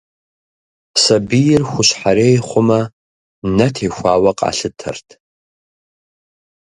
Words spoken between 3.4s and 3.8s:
нэ